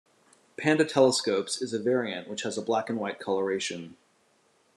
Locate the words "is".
1.61-1.73